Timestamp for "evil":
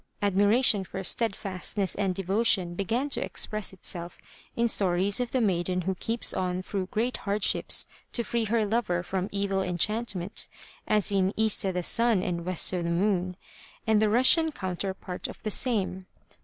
9.31-9.61